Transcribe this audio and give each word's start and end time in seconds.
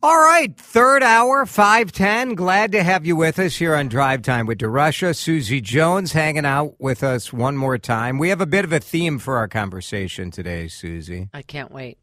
All 0.00 0.16
right, 0.16 0.56
third 0.56 1.02
hour, 1.02 1.44
510. 1.44 2.36
Glad 2.36 2.70
to 2.70 2.84
have 2.84 3.04
you 3.04 3.16
with 3.16 3.36
us 3.40 3.56
here 3.56 3.74
on 3.74 3.88
Drive 3.88 4.22
Time 4.22 4.46
with 4.46 4.58
DeRusha. 4.58 5.16
Susie 5.16 5.60
Jones 5.60 6.12
hanging 6.12 6.46
out 6.46 6.76
with 6.78 7.02
us 7.02 7.32
one 7.32 7.56
more 7.56 7.78
time. 7.78 8.16
We 8.16 8.28
have 8.28 8.40
a 8.40 8.46
bit 8.46 8.64
of 8.64 8.72
a 8.72 8.78
theme 8.78 9.18
for 9.18 9.38
our 9.38 9.48
conversation 9.48 10.30
today, 10.30 10.68
Susie. 10.68 11.30
I 11.34 11.42
can't 11.42 11.72
wait. 11.72 11.98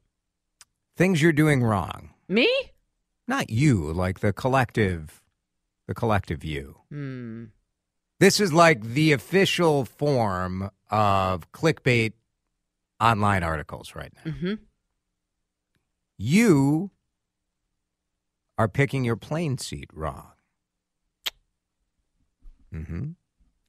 Things 0.97 1.21
you're 1.21 1.31
doing 1.31 1.63
wrong. 1.63 2.09
Me? 2.27 2.53
Not 3.29 3.49
you, 3.49 3.93
like 3.93 4.19
the 4.19 4.33
collective, 4.33 5.23
the 5.87 5.93
collective 5.95 6.43
you. 6.43 6.81
Hmm. 6.89 7.45
This 8.19 8.41
is 8.41 8.51
like 8.51 8.83
the 8.83 9.13
official 9.13 9.85
form 9.85 10.69
of 10.91 11.49
clickbait 11.53 12.11
online 12.99 13.43
articles 13.43 13.95
right 13.95 14.11
now. 14.17 14.31
Mm-hmm. 14.33 14.53
You 16.17 16.91
are 18.57 18.67
picking 18.67 19.03
your 19.03 19.15
plane 19.15 19.57
seat 19.57 19.89
wrong. 19.93 20.31
hmm 22.71 23.11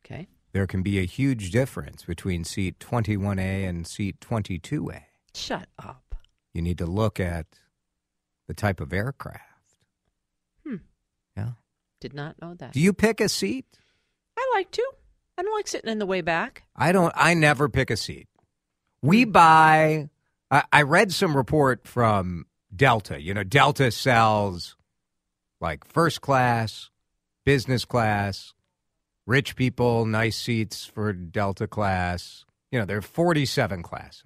Okay. 0.05 0.29
There 0.53 0.67
can 0.67 0.83
be 0.83 0.99
a 0.99 1.05
huge 1.05 1.51
difference 1.51 2.05
between 2.05 2.45
seat 2.45 2.79
21A 2.79 3.69
and 3.69 3.87
seat 3.87 4.21
22A. 4.21 5.03
Shut 5.35 5.69
up. 5.79 6.15
You 6.55 6.63
need 6.63 6.79
to 6.79 6.87
look 6.87 7.19
at 7.21 7.47
the 8.47 8.55
type 8.55 8.81
of 8.81 8.93
aircraft. 8.93 9.43
Hmm. 10.65 10.77
Yeah. 11.37 11.51
Did 12.01 12.15
not 12.15 12.41
know 12.41 12.55
that. 12.55 12.73
Do 12.73 12.81
you 12.81 12.93
pick 12.93 13.21
a 13.21 13.29
seat? 13.29 13.67
I 14.39 14.51
like 14.55 14.71
to. 14.71 14.91
I 15.37 15.43
don't 15.43 15.55
like 15.55 15.69
sitting 15.69 15.91
in 15.91 15.99
the 15.99 16.07
way 16.07 16.21
back. 16.21 16.63
I 16.75 16.93
don't. 16.93 17.13
I 17.17 17.35
never 17.35 17.69
pick 17.69 17.91
a 17.91 17.97
seat. 17.97 18.29
We 19.03 19.25
buy. 19.25 20.09
I, 20.51 20.63
I 20.73 20.83
read 20.83 21.13
some 21.13 21.37
report 21.37 21.87
from 21.87 22.47
Delta. 22.75 23.21
You 23.21 23.35
know, 23.35 23.45
Delta 23.45 23.91
sells 23.91 24.76
like 25.61 25.85
first 25.87 26.21
class, 26.21 26.91
business 27.45 27.85
class, 27.85 28.55
rich 29.27 29.57
people, 29.57 30.05
nice 30.07 30.37
seats 30.37 30.85
for 30.87 31.13
Delta 31.13 31.67
class. 31.67 32.45
You 32.71 32.79
know, 32.79 32.85
there 32.85 32.99
are 32.99 33.03
47 33.03 33.83
classes. 33.83 34.25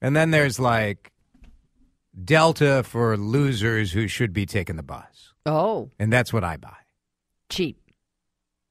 and 0.00 0.14
then 0.16 0.30
there's 0.30 0.58
like 0.58 1.12
Delta 2.24 2.82
for 2.84 3.16
losers 3.16 3.92
who 3.92 4.06
should 4.08 4.32
be 4.32 4.46
taking 4.46 4.76
the 4.76 4.82
bus. 4.82 5.32
Oh, 5.46 5.90
And 5.98 6.12
that's 6.12 6.32
what 6.32 6.44
I 6.44 6.56
buy. 6.56 6.76
cheap. 7.48 7.78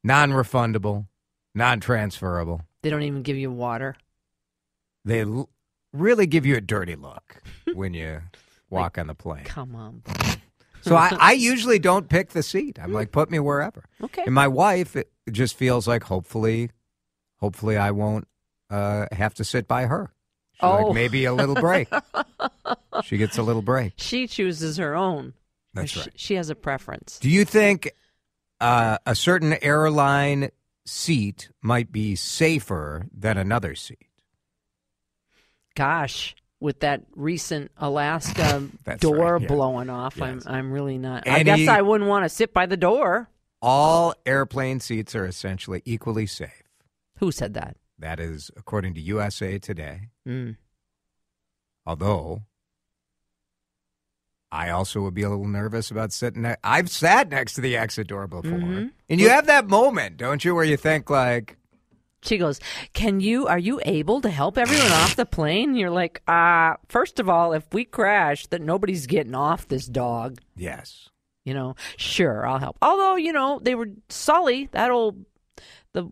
Non 0.04 0.32
refundable, 0.32 1.06
non 1.54 1.80
transferable. 1.80 2.62
They 2.82 2.90
don't 2.90 3.04
even 3.04 3.22
give 3.22 3.38
you 3.38 3.52
water. 3.52 3.96
They 5.06 5.22
l- 5.22 5.50
really 5.94 6.26
give 6.26 6.46
you 6.46 6.56
a 6.56 6.62
dirty 6.62 6.96
look 6.96 7.44
when 7.76 7.94
you 7.94 8.22
walk 8.72 8.98
on 8.98 9.06
the 9.08 9.14
plane. 9.14 9.44
Come 9.44 9.76
on. 9.76 10.02
So 10.82 10.96
I, 10.96 11.16
I 11.20 11.32
usually 11.34 11.80
don't 11.80 12.10
pick 12.10 12.30
the 12.30 12.44
seat. 12.44 12.80
I'm 12.82 12.92
like, 12.94 13.12
put 13.12 13.30
me 13.30 13.40
wherever. 13.40 13.84
Okay. 14.04 14.24
And 14.26 14.34
my 14.34 14.48
wife, 14.48 14.96
it 14.96 15.12
just 15.32 15.56
feels 15.56 15.88
like 15.88 16.04
hopefully, 16.04 16.72
hopefully 17.38 17.78
I 17.78 17.92
won't 17.92 18.28
uh, 18.69 19.06
have 19.12 19.34
to 19.36 19.44
sit 19.44 19.68
by 19.68 19.86
her. 19.86 20.12
She's 20.53 20.64
Oh. 20.64 20.88
like 20.88 20.96
maybe 20.96 21.25
a 21.25 21.34
little 21.34 21.56
break. 21.56 21.88
she 23.03 23.18
gets 23.18 23.38
a 23.38 23.44
little 23.44 23.62
break. 23.62 23.94
She 23.97 24.28
chooses 24.28 24.78
her 24.78 24.96
own. 24.96 25.34
That's 25.74 25.91
she, 25.91 26.00
right. 26.02 26.12
She 26.16 26.34
has 26.36 26.50
a 26.50 26.56
preference. 26.56 27.20
Do 27.20 27.30
you 27.30 27.46
think 27.46 27.91
uh, 28.59 28.97
a 29.06 29.16
certain 29.16 29.53
airline 29.64 30.52
seat 30.86 31.50
might 31.62 31.91
be 31.91 32.16
safer 32.16 33.06
than 33.16 33.38
another 33.38 33.75
seat? 33.75 34.08
Gosh, 35.75 36.36
with 36.61 36.79
that 36.79 37.01
recent 37.16 37.72
Alaska 37.77 38.69
door 38.99 39.33
right, 39.33 39.41
yeah. 39.41 39.47
blowing 39.47 39.89
off, 39.89 40.16
Yes. 40.17 40.45
I'm 40.45 40.53
I'm 40.55 40.72
really 40.72 40.97
not. 40.97 41.27
I 41.27 41.44
guess 41.44 41.67
I 41.67 41.81
wouldn't 41.81 42.09
want 42.09 42.23
to 42.23 42.29
sit 42.29 42.53
by 42.53 42.66
the 42.67 42.77
door. 42.77 43.29
All 43.61 44.13
airplane 44.25 44.79
seats 44.79 45.13
are 45.16 45.25
essentially 45.25 45.81
equally 45.85 46.25
safe. 46.27 46.63
Who 47.17 47.31
said 47.31 47.53
that? 47.55 47.75
That 47.99 48.19
is 48.19 48.49
according 48.55 48.94
to 48.95 49.01
USA 49.01 49.59
Today. 49.59 50.09
Mm. 50.27 50.55
Although 51.85 52.44
I 54.51 54.69
also 54.69 55.01
would 55.01 55.13
be 55.13 55.23
a 55.23 55.29
little 55.29 55.47
nervous 55.47 55.91
about 55.91 56.11
sitting. 56.11 56.41
Ne- 56.41 56.55
I've 56.63 56.89
sat 56.89 57.29
next 57.29 57.53
to 57.53 57.61
the 57.61 57.78
exit 57.78 58.07
door 58.07 58.28
before, 58.28 58.51
Mhm. 58.59 58.91
and 59.09 59.22
you 59.22 59.29
have 59.29 59.45
that 59.47 59.67
moment, 59.67 60.17
don't 60.17 60.43
you, 60.43 60.53
where 60.53 60.66
you 60.66 60.75
think 60.78 61.09
like, 61.09 61.57
She 62.24 62.38
goes, 62.38 62.59
"Can 62.94 63.20
you? 63.20 63.48
Are 63.48 63.58
you 63.59 63.82
able 63.84 64.22
to 64.22 64.30
help 64.30 64.58
everyone 64.58 64.92
off 64.92 65.16
the 65.16 65.26
plane?" 65.26 65.76
You're 65.76 65.90
like, 65.90 66.22
"Uh, 66.28 66.76
first 66.88 67.20
of 67.20 67.28
all, 67.30 67.54
if 67.54 67.66
we 67.74 67.84
crash, 67.86 68.48
that 68.48 68.62
nobody's 68.62 69.08
getting 69.08 69.36
off 69.36 69.68
this 69.68 69.88
dog." 69.88 70.40
yes, 70.56 71.09
You 71.46 71.54
know, 71.56 71.76
sure, 71.98 72.46
I'll 72.46 72.59
help. 72.59 72.78
Although, 72.82 73.16
you 73.16 73.34
know, 73.34 73.59
they 73.62 73.74
were 73.74 73.90
Sully, 74.09 74.70
that 74.72 74.92
old 74.92 75.26
the 75.94 76.09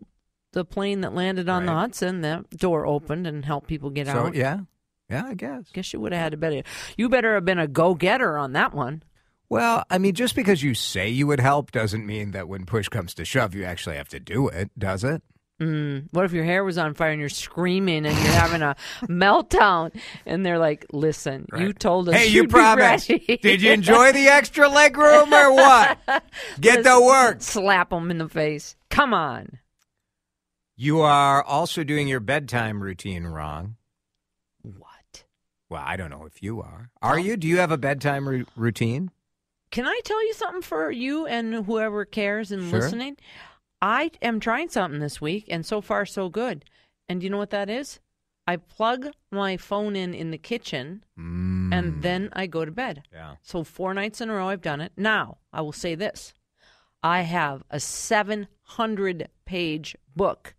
the 0.52 0.64
plane 0.64 1.02
that 1.02 1.14
landed 1.14 1.48
on 1.48 1.64
the 1.66 1.72
Hudson, 1.72 2.22
that 2.22 2.50
door 2.50 2.84
opened 2.86 3.26
and 3.28 3.44
helped 3.44 3.68
people 3.68 3.90
get 3.90 4.08
so 4.08 4.26
out. 4.26 4.34
yeah, 4.34 4.60
yeah, 5.08 5.26
I 5.26 5.34
guess. 5.34 5.70
Guess 5.72 5.92
you 5.92 6.00
would 6.00 6.12
have 6.12 6.22
had 6.22 6.32
to 6.32 6.38
better. 6.38 6.62
You 6.96 7.08
better 7.08 7.34
have 7.34 7.44
been 7.44 7.60
a 7.60 7.68
go 7.68 7.94
getter 7.94 8.36
on 8.36 8.52
that 8.54 8.74
one. 8.74 9.04
Well, 9.48 9.84
I 9.90 9.98
mean, 9.98 10.14
just 10.14 10.34
because 10.36 10.62
you 10.62 10.74
say 10.74 11.08
you 11.08 11.26
would 11.28 11.40
help 11.40 11.70
doesn't 11.72 12.06
mean 12.06 12.30
that 12.32 12.48
when 12.48 12.66
push 12.66 12.88
comes 12.88 13.14
to 13.14 13.24
shove, 13.24 13.54
you 13.54 13.64
actually 13.64 13.96
have 13.96 14.08
to 14.08 14.20
do 14.20 14.48
it, 14.48 14.70
does 14.78 15.02
it? 15.04 15.22
Mm. 15.60 16.08
What 16.12 16.24
if 16.24 16.32
your 16.32 16.44
hair 16.44 16.64
was 16.64 16.78
on 16.78 16.94
fire 16.94 17.10
and 17.10 17.20
you're 17.20 17.28
screaming 17.28 18.06
and 18.06 18.16
you're 18.16 18.32
having 18.32 18.62
a 18.62 18.76
meltdown? 19.02 19.94
And 20.24 20.44
they're 20.44 20.58
like, 20.58 20.86
"Listen, 20.92 21.46
you 21.58 21.72
told 21.74 22.08
us 22.08 22.14
Hey, 22.14 22.26
you 22.28 22.48
promised. 22.48 23.08
Did 23.08 23.60
you 23.60 23.70
enjoy 23.72 24.12
the 24.12 24.28
extra 24.28 24.68
leg 24.68 24.96
room 24.96 25.32
or 25.34 25.52
what? 25.52 25.98
Get 26.60 26.82
to 26.84 27.00
work. 27.04 27.42
Slap 27.42 27.90
them 27.90 28.10
in 28.10 28.16
the 28.18 28.28
face. 28.28 28.74
Come 28.88 29.12
on. 29.12 29.58
You 30.76 31.00
are 31.02 31.42
also 31.42 31.84
doing 31.84 32.08
your 32.08 32.20
bedtime 32.20 32.82
routine 32.82 33.24
wrong. 33.26 33.76
What? 34.62 35.24
Well, 35.68 35.82
I 35.84 35.96
don't 35.98 36.10
know 36.10 36.24
if 36.24 36.42
you 36.42 36.62
are. 36.62 36.90
Are 37.02 37.18
you? 37.18 37.36
Do 37.36 37.46
you 37.46 37.58
have 37.58 37.70
a 37.70 37.76
bedtime 37.78 38.26
ru- 38.26 38.46
routine? 38.56 39.10
Can 39.70 39.86
I 39.86 40.00
tell 40.04 40.26
you 40.26 40.32
something 40.32 40.62
for 40.62 40.90
you 40.90 41.26
and 41.26 41.66
whoever 41.66 42.04
cares 42.04 42.50
and 42.50 42.68
Sure. 42.70 42.80
listening? 42.80 43.16
I 43.82 44.10
am 44.20 44.40
trying 44.40 44.68
something 44.68 45.00
this 45.00 45.20
week, 45.20 45.46
and 45.48 45.64
so 45.64 45.80
far 45.80 46.04
so 46.06 46.28
good. 46.28 46.64
And 47.08 47.22
you 47.22 47.30
know 47.30 47.38
what 47.38 47.50
that 47.50 47.70
is? 47.70 48.00
I 48.46 48.56
plug 48.56 49.08
my 49.30 49.56
phone 49.56 49.96
in 49.96 50.12
in 50.14 50.30
the 50.30 50.38
kitchen, 50.38 51.04
Mm. 51.18 51.72
and 51.72 52.02
then 52.02 52.28
I 52.32 52.46
go 52.46 52.64
to 52.64 52.70
bed. 52.72 53.02
yeah. 53.12 53.36
So 53.42 53.62
four 53.64 53.94
nights 53.94 54.20
in 54.20 54.28
a 54.30 54.34
row 54.34 54.48
I've 54.48 54.60
done 54.62 54.80
it. 54.80 54.92
Now 54.96 55.38
I 55.52 55.60
will 55.62 55.72
say 55.72 55.94
this: 55.94 56.34
I 57.02 57.22
have 57.22 57.62
a 57.70 57.78
700 57.80 59.28
page 59.44 59.96
book 60.16 60.54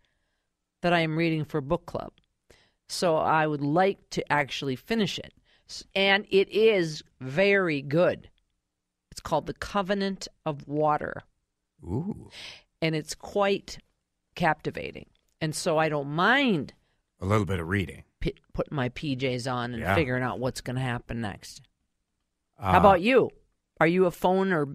that 0.82 0.94
I 0.94 1.00
am 1.02 1.18
reading 1.18 1.44
for 1.46 1.62
book 1.62 1.86
club. 1.86 2.14
So 2.88 3.18
I 3.18 3.46
would 3.48 3.62
like 3.62 4.09
to 4.12 4.32
actually 4.32 4.76
finish 4.76 5.18
it, 5.20 5.34
and 5.96 6.26
it 6.30 6.50
is 6.50 7.03
very 7.20 7.82
good. 7.82 8.30
It's 9.12 9.22
called 9.22 9.46
The 9.47 9.53
Covenant 9.53 10.28
of 10.46 10.68
Water, 10.68 11.23
Ooh, 11.84 12.29
and 12.82 12.96
it's 12.96 13.16
quite 13.16 13.78
captivating. 14.36 15.08
And 15.40 15.56
so 15.56 15.78
I 15.78 15.90
don't 15.90 16.10
mind 16.10 16.74
a 17.20 17.26
little 17.26 17.46
bit 17.46 17.60
of 17.60 17.68
reading. 17.68 18.04
p- 18.20 18.36
putting 18.54 18.76
my 18.76 18.90
PJs 18.90 19.52
on 19.52 19.74
and 19.74 19.82
Yeah. 19.82 19.96
figuring 19.96 20.22
out 20.24 20.40
what's 20.40 20.62
going 20.62 20.76
to 20.76 20.82
happen 20.82 21.22
next. 21.22 21.62
Uh, 22.60 22.74
How 22.74 22.78
about 22.80 23.02
you? 23.02 23.32
Are 23.80 23.88
you 23.88 24.06
a 24.06 24.12
phone 24.12 24.54
or 24.54 24.68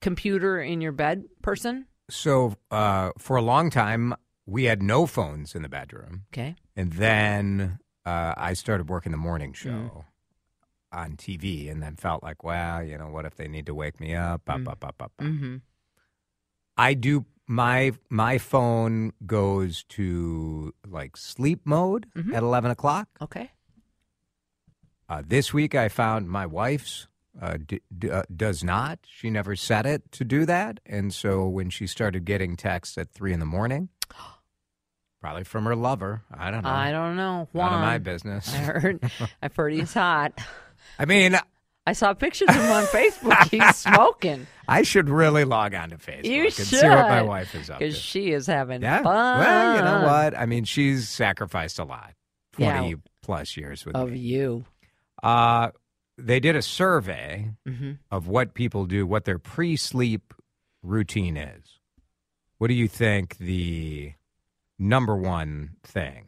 computer 0.00 0.60
in 0.62 0.80
your 0.80 0.92
bed 0.92 1.24
person? 1.42 1.86
So, 2.08 2.54
uh, 2.70 3.10
for 3.18 3.36
a 3.36 3.42
long 3.42 3.70
time, 3.70 4.14
we 4.46 4.64
had 4.64 4.82
no 4.82 5.06
phones 5.06 5.56
in 5.56 5.62
the 5.62 5.68
bedroom, 5.68 6.26
Okay. 6.32 6.54
and 6.76 6.92
then 6.92 7.78
uh, 8.04 8.34
I 8.36 8.52
started 8.52 8.88
working 8.88 9.10
the 9.12 9.18
morning 9.18 9.52
show 9.52 9.70
Mm. 9.70 10.04
on 10.92 11.16
TV, 11.16 11.68
and 11.68 11.82
then 11.82 11.96
felt 11.96 12.22
like, 12.22 12.44
well, 12.44 12.82
you 12.84 12.96
know, 12.98 13.08
what 13.08 13.24
if 13.24 13.34
they 13.36 13.48
need 13.48 13.66
to 13.66 13.74
wake 13.74 13.98
me 14.00 14.14
up? 14.14 14.48
Up, 14.48 14.60
Mm. 14.60 14.68
up, 14.68 14.84
up, 14.84 15.02
up, 15.02 15.02
up. 15.02 15.12
Mm-hmm. 15.26 15.56
I 16.76 16.94
do 16.94 17.24
my 17.46 17.92
my 18.08 18.38
phone 18.38 19.12
goes 19.26 19.84
to 19.90 20.72
like 20.88 21.16
sleep 21.16 21.60
mode 21.64 22.06
Mhm. 22.16 22.34
at 22.34 22.42
eleven 22.42 22.70
o'clock. 22.70 23.08
Okay. 23.20 23.50
Uh, 25.08 25.22
this 25.26 25.52
week, 25.52 25.74
I 25.74 25.88
found 25.88 26.28
my 26.30 26.46
wife's 26.46 27.06
uh, 27.40 27.56
d- 27.66 27.80
d- 27.98 28.10
uh, 28.10 28.22
does 28.34 28.62
not. 28.62 28.98
She 29.06 29.30
never 29.30 29.56
set 29.56 29.86
it 29.86 30.10
to 30.12 30.24
do 30.24 30.44
that. 30.46 30.80
And 30.86 31.12
so 31.14 31.46
when 31.48 31.70
she 31.70 31.86
started 31.86 32.24
getting 32.24 32.56
texts 32.56 32.96
at 32.98 33.10
three 33.10 33.32
in 33.32 33.40
the 33.40 33.46
morning, 33.46 33.88
probably 35.20 35.44
from 35.44 35.64
her 35.64 35.74
lover, 35.76 36.22
I 36.32 36.50
don't 36.50 36.62
know. 36.62 36.68
I 36.70 36.90
don't 36.92 37.16
know. 37.16 37.48
None 37.54 37.72
of 37.74 37.80
my 37.80 37.98
business. 37.98 38.52
I 38.54 38.58
heard. 38.58 39.10
I've 39.42 39.54
heard 39.56 39.72
he's 39.72 39.94
hot. 39.94 40.38
I 40.98 41.04
mean, 41.06 41.36
I 41.86 41.94
saw 41.94 42.14
pictures 42.14 42.48
of 42.48 42.54
him 42.54 42.70
on 42.70 42.84
Facebook. 42.84 43.48
He's 43.50 43.76
smoking. 43.76 44.46
I 44.68 44.82
should 44.82 45.08
really 45.08 45.44
log 45.44 45.74
on 45.74 45.90
to 45.90 45.96
Facebook 45.96 46.24
You 46.26 46.44
and 46.44 46.52
should. 46.52 46.66
see 46.66 46.88
what 46.88 47.08
my 47.08 47.22
wife 47.22 47.54
is 47.56 47.68
up 47.70 47.78
to. 47.80 47.84
Because 47.84 47.98
she 48.00 48.30
is 48.32 48.46
having 48.46 48.82
Yeah. 48.82 49.02
fun. 49.02 49.38
Well, 49.40 49.76
you 49.76 49.82
know 49.82 50.02
what? 50.06 50.38
I 50.38 50.46
mean, 50.46 50.62
she's 50.64 51.08
sacrificed 51.08 51.78
a 51.80 51.84
lot. 51.84 52.14
Yeah. 52.56 52.78
20 52.80 52.96
plus 53.22 53.56
years 53.56 53.84
with 53.84 53.96
Of 53.96 54.10
me. 54.12 54.18
you. 54.18 54.64
Uh, 55.22 55.70
they 56.18 56.38
did 56.38 56.54
a 56.54 56.62
survey 56.62 57.50
hmm 57.66 57.92
of 58.10 58.28
what 58.28 58.54
people 58.54 58.84
do, 58.86 59.04
what 59.06 59.24
their 59.24 59.38
pre 59.40 59.74
sleep 59.76 60.32
routine 60.82 61.36
is. 61.36 61.80
What 62.58 62.68
do 62.68 62.74
you 62.74 62.86
think 62.86 63.38
the 63.38 64.12
number 64.78 65.16
one 65.16 65.70
thing 65.82 66.26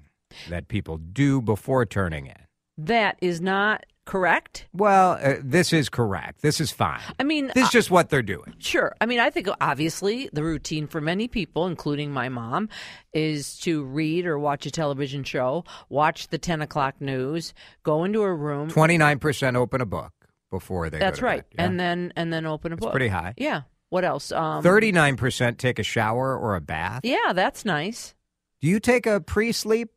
that 0.49 0.67
people 0.67 0.97
do 0.99 1.41
before 1.41 1.85
turning 1.87 2.27
in? 2.27 2.35
That 2.77 3.17
is 3.21 3.41
not 3.41 3.85
correct. 4.05 4.67
Well, 4.73 5.19
uh, 5.23 5.35
this 5.43 5.73
is 5.73 5.89
correct. 5.89 6.43
This 6.43 6.61
is 6.61 6.71
fine. 6.71 7.01
I 7.19 7.25
mean, 7.25 7.51
This 7.55 7.65
is 7.67 7.71
just 7.71 7.91
what 7.91 8.11
they're 8.11 8.23
doing. 8.23 8.55
Sure. 8.59 8.95
I 9.01 9.07
mean, 9.07 9.21
I 9.21 9.31
think 9.31 9.49
obviously 9.61 10.29
the 10.33 10.43
routine 10.45 10.87
for 10.87 11.01
many 11.01 11.29
people, 11.29 11.67
including 11.67 12.13
my 12.13 12.29
mom, 12.29 12.69
is 13.13 13.59
to 13.61 13.83
read 13.85 14.27
or 14.27 14.39
watch 14.39 14.67
a 14.67 14.71
television 14.71 15.25
show, 15.25 15.65
watch 15.89 16.29
the 16.29 16.39
10 16.39 16.63
o'clock 16.63 17.01
news, 17.01 17.55
go 17.83 18.05
into 18.05 18.23
a 18.23 18.33
room. 18.35 18.71
29% 18.71 19.57
open 19.57 19.81
a 19.81 19.87
book 19.87 20.13
before 20.51 20.91
they 20.91 20.99
go 20.99 21.05
That's 21.05 21.19
to 21.19 21.25
right. 21.25 21.49
bed. 21.51 21.55
Yeah. 21.57 21.65
And 21.67 21.81
then 21.81 22.13
and 22.17 22.33
then 22.33 22.47
open 22.47 22.73
a 22.73 22.75
It's 22.77 22.81
book. 22.85 22.93
pretty 22.93 23.09
high. 23.09 23.35
Yeah. 23.37 23.63
What 23.91 24.05
else? 24.05 24.33
Um, 24.33 24.63
39% 24.65 25.57
take 25.59 25.79
a 25.79 25.83
shower 25.85 26.37
or 26.37 26.57
a 26.57 26.61
bath. 26.61 27.01
Yeah, 27.05 27.33
that's 27.33 27.65
nice. 27.65 28.15
Do 28.61 28.69
you 28.69 28.81
take 28.81 29.07
a 29.07 29.21
pre 29.21 29.53
sleep 29.53 29.91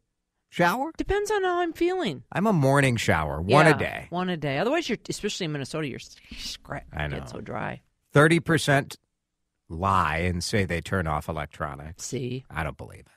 shower? 0.50 0.92
Depends 0.98 1.30
on 1.32 1.44
how 1.44 1.60
I'm 1.60 1.74
feeling. 1.74 2.24
I'm 2.32 2.48
a 2.48 2.54
morning 2.54 2.96
shower, 2.98 3.42
one 3.42 3.66
Yeah, 3.66 3.76
a 3.76 3.78
day. 3.80 4.06
One 4.10 4.30
a 4.30 4.38
day. 4.38 4.58
Otherwise, 4.58 4.90
you're 4.90 4.98
especially 5.10 5.46
in 5.46 5.52
Minnesota, 5.52 5.88
you're 5.88 6.00
scratch. 6.00 6.84
I 6.94 7.08
know. 7.08 7.20
Get 7.20 7.30
so 7.30 7.42
dry. 7.42 7.82
30% 8.14 8.96
lie 9.70 10.18
and 10.18 10.44
say 10.44 10.66
they 10.66 10.82
turn 10.82 11.08
off 11.08 11.28
electronics. 11.30 12.06
See, 12.06 12.46
I 12.50 12.64
don't 12.64 12.78
believe 12.78 13.02
it. 13.02 13.08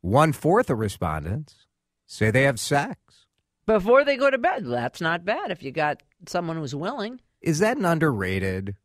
One 0.00 0.32
fourth 0.32 0.70
of 0.70 0.78
respondents 0.78 1.66
say 2.06 2.30
they 2.30 2.44
have 2.44 2.60
sex. 2.60 3.26
before 3.66 4.04
they 4.04 4.16
go 4.16 4.30
to 4.30 4.38
bed, 4.38 4.64
that's 4.66 5.00
not 5.00 5.24
bad 5.24 5.50
if 5.50 5.62
you 5.62 5.70
got 5.72 6.02
someone 6.26 6.56
who's 6.56 6.74
willing. 6.74 7.20
Is 7.40 7.58
that 7.60 7.76
an 7.76 7.84
underrated 7.84 8.76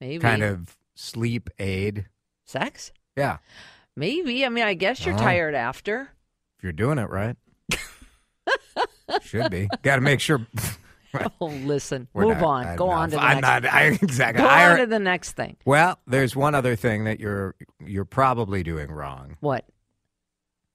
Maybe 0.00 0.18
kind 0.20 0.42
of 0.42 0.76
sleep 0.94 1.50
aid? 1.58 2.06
sex. 2.44 2.92
Yeah, 3.16 3.38
Maybe. 3.96 4.44
I 4.46 4.48
mean, 4.48 4.64
I 4.64 4.74
guess 4.74 5.04
you're 5.04 5.14
Oh. 5.14 5.18
tired 5.18 5.54
after. 5.54 6.08
If 6.58 6.62
you're 6.64 6.72
doing 6.72 6.98
it 6.98 7.08
right. 7.08 7.36
Should 9.22 9.50
be. 9.50 9.68
Got 9.82 9.96
to 9.96 10.02
make 10.02 10.20
sure. 10.20 10.46
Oh, 11.40 11.46
listen. 11.46 12.06
we're 12.12 12.24
Move 12.26 12.36
not- 12.36 12.44
on. 12.44 12.66
I'm 12.66 12.76
Go 12.76 12.86
not- 12.88 12.94
on 12.98 13.10
to 13.10 13.16
the 13.16 13.22
I'm 13.22 13.40
next. 13.40 13.64
not. 13.64 13.72
I, 13.72 13.82
exactly. 14.02 14.42
Go 14.42 14.48
I- 14.48 14.70
on 14.72 14.78
to 14.80 14.86
the 14.86 14.98
next 14.98 15.32
thing. 15.32 15.56
well, 15.64 15.98
there's 16.06 16.36
one 16.36 16.54
other 16.54 16.76
thing 16.76 17.04
that 17.04 17.18
you're 17.18 17.54
you're 17.84 18.04
probably 18.04 18.62
doing 18.62 18.90
wrong. 18.92 19.38
What? 19.40 19.64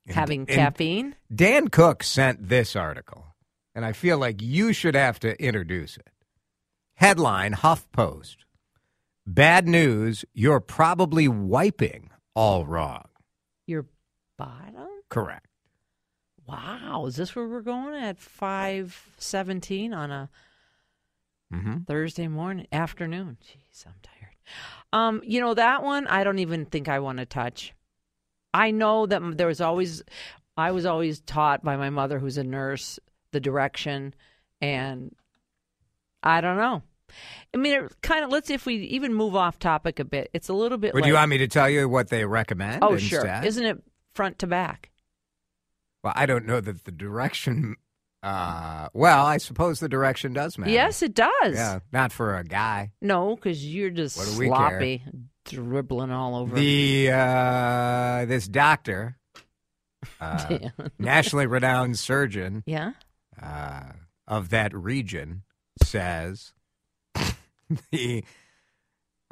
And- 0.07 0.15
Having 0.15 0.39
and 0.41 0.49
caffeine? 0.49 1.15
Dan 1.33 1.67
Cook 1.67 2.01
sent 2.01 2.49
this 2.49 2.75
article, 2.75 3.27
and 3.75 3.85
I 3.85 3.91
feel 3.93 4.17
like 4.17 4.41
you 4.41 4.73
should 4.73 4.95
have 4.95 5.19
to 5.19 5.39
introduce 5.41 5.97
it. 5.97 6.09
Headline 6.95 7.53
HuffPost 7.53 8.37
Bad 9.27 9.67
news, 9.67 10.25
you're 10.33 10.59
probably 10.59 11.27
wiping 11.27 12.09
all 12.35 12.65
wrong. 12.65 13.03
Your 13.67 13.85
bottom? 14.37 14.87
Correct. 15.09 15.45
Wow. 16.47 17.05
Is 17.07 17.15
this 17.15 17.35
where 17.35 17.47
we're 17.47 17.61
going 17.61 17.95
at 18.01 18.19
five 18.19 18.99
seventeen 19.17 19.93
on 19.93 20.11
a 20.11 20.29
Mm-hmm. 21.53 21.83
Thursday 21.83 22.27
morning 22.27 22.65
afternoon? 22.71 23.37
Jeez, 23.43 23.85
I'm 23.85 23.93
tired. 24.01 24.33
Um, 24.91 25.21
you 25.23 25.39
know 25.39 25.53
that 25.53 25.83
one 25.83 26.07
I 26.07 26.23
don't 26.23 26.39
even 26.39 26.65
think 26.65 26.89
I 26.89 26.97
want 26.99 27.19
to 27.19 27.25
touch. 27.27 27.73
I 28.53 28.71
know 28.71 29.05
that 29.05 29.37
there 29.37 29.47
was 29.47 29.61
always 29.61 30.01
I 30.57 30.71
was 30.71 30.85
always 30.87 31.21
taught 31.21 31.63
by 31.63 31.75
my 31.77 31.91
mother 31.91 32.17
who's 32.17 32.37
a 32.37 32.43
nurse 32.43 32.99
the 33.31 33.39
direction 33.39 34.15
and 34.61 35.15
I 36.23 36.41
don't 36.41 36.57
know. 36.57 36.81
I 37.53 37.57
mean, 37.57 37.83
it 37.83 38.01
kind 38.01 38.25
of 38.25 38.31
let's 38.31 38.47
see 38.47 38.55
if 38.55 38.65
we 38.65 38.75
even 38.77 39.13
move 39.13 39.35
off 39.35 39.59
topic 39.59 39.99
a 39.99 40.05
bit. 40.05 40.31
It's 40.33 40.49
a 40.49 40.53
little 40.53 40.79
bit 40.79 40.95
Would 40.95 41.01
like 41.01 41.07
you 41.07 41.13
want 41.13 41.29
me 41.29 41.37
to 41.39 41.47
tell 41.47 41.69
you 41.69 41.87
what 41.87 42.09
they 42.09 42.25
recommend? 42.25 42.83
Oh, 42.83 42.93
instead? 42.93 43.09
sure. 43.09 43.43
Isn't 43.43 43.65
it 43.65 43.83
front 44.15 44.39
to 44.39 44.47
back? 44.47 44.89
Well, 46.03 46.13
I 46.15 46.25
don't 46.25 46.45
know 46.45 46.59
that 46.59 46.83
the 46.83 46.91
direction. 46.91 47.75
Uh, 48.21 48.89
well, 48.93 49.25
I 49.25 49.37
suppose 49.37 49.79
the 49.79 49.89
direction 49.89 50.33
does 50.33 50.57
matter. 50.57 50.71
Yes, 50.71 51.01
it 51.01 51.13
does. 51.13 51.55
Yeah, 51.55 51.79
not 51.91 52.11
for 52.11 52.37
a 52.37 52.43
guy. 52.43 52.91
No, 53.01 53.35
because 53.35 53.65
you're 53.65 53.89
just 53.89 54.17
What 54.17 54.27
do 54.27 54.39
we 54.39 54.47
sloppy, 54.47 55.03
dribbling 55.45 56.11
all 56.11 56.35
over. 56.35 56.55
The 56.55 57.11
uh, 57.11 58.25
this 58.25 58.47
doctor, 58.47 59.17
uh, 60.19 60.57
nationally 60.99 61.47
renowned 61.47 61.99
surgeon 61.99 62.63
yeah. 62.65 62.91
uh, 63.41 63.91
of 64.27 64.49
that 64.49 64.73
region, 64.73 65.43
says 65.83 66.53
the 67.91 68.23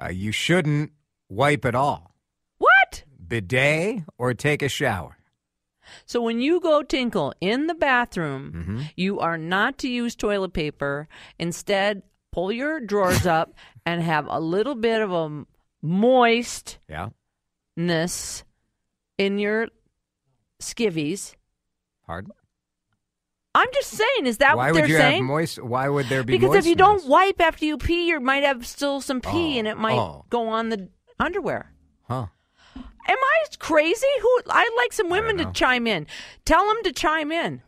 uh, 0.02 0.10
you 0.10 0.32
shouldn't 0.32 0.92
wipe 1.30 1.66
at 1.66 1.76
all. 1.76 2.16
What? 2.58 3.04
Bidet 3.26 4.04
or 4.18 4.34
take 4.34 4.62
a 4.62 4.70
shower. 4.70 5.18
So 6.06 6.22
when 6.22 6.40
you 6.42 6.60
go 6.60 6.84
tinkle 6.84 7.34
in 7.42 7.68
the 7.68 7.76
bathroom, 7.76 8.52
Mm-hmm. 8.56 8.82
you 8.96 9.20
are 9.20 9.38
not 9.38 9.78
to 9.80 9.88
use 9.90 10.16
toilet 10.16 10.54
paper. 10.54 11.08
Instead, 11.40 12.04
pull 12.32 12.52
your 12.52 12.80
drawers 12.80 13.26
up 13.26 13.54
and 13.86 14.02
have 14.02 14.28
a 14.30 14.40
little 14.40 14.76
bit 14.76 15.02
of 15.02 15.12
a 15.12 15.46
moistness 15.82 16.78
Yeah. 16.88 17.10
in 19.18 19.40
your 19.40 19.68
skivvies. 20.62 21.34
Pardon. 22.06 22.32
I'm 23.54 23.68
just 23.74 23.90
saying, 23.90 24.26
is 24.28 24.38
that 24.38 24.56
why 24.56 24.72
what 24.72 24.78
they're 24.78 24.88
you 24.88 24.96
saying? 24.98 25.24
have 25.24 25.28
moist? 25.28 25.62
Why 25.62 25.90
would 25.90 26.08
there 26.08 26.24
be 26.24 26.38
because 26.38 26.56
if 26.56 26.66
you 26.66 26.76
don't 26.76 27.06
wipe 27.06 27.42
after 27.42 27.66
you 27.66 27.78
pee, 27.78 28.08
you 28.08 28.20
might 28.22 28.44
have 28.44 28.66
still 28.66 29.02
some 29.02 29.20
pee, 29.20 29.56
Oh, 29.56 29.60
and 29.60 29.68
it 29.68 29.78
might 29.78 29.98
oh. 29.98 30.24
go 30.30 30.48
on 30.48 30.70
the 30.70 30.88
underwear. 31.20 31.74
Huh. 32.04 32.28
Am 33.08 33.18
I 33.18 33.44
crazy? 33.60 34.08
Who 34.22 34.42
I'd 34.50 34.70
like 34.78 34.94
some 34.94 35.10
women 35.10 35.38
to 35.38 35.52
chime 35.54 35.88
in. 35.88 36.08
Tell 36.46 36.68
them 36.68 36.78
to 36.84 36.92
chime 36.92 37.32
in. 37.32 37.62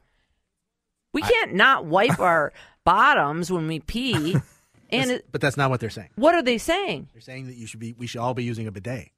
We 1.13 1.21
can't 1.21 1.53
not 1.53 1.85
wipe 1.85 2.19
our 2.31 2.53
bottoms 2.83 3.51
when 3.51 3.67
we 3.67 3.79
pee. 3.79 4.35
And 4.89 5.09
it, 5.09 5.25
But 5.31 5.41
that's 5.41 5.57
not 5.57 5.71
what 5.71 5.79
they're 5.79 5.89
saying. 5.89 6.09
what 6.17 6.35
are 6.35 6.43
they 6.43 6.59
saying? 6.59 7.09
They're 7.13 7.21
saying 7.21 7.47
that 7.47 7.55
you 7.55 7.65
should 7.65 7.79
be. 7.79 7.93
We 7.93 8.05
should 8.05 8.21
all 8.21 8.35
be 8.35 8.43
using 8.43 8.67
a 8.67 8.71
bidet. 8.71 9.09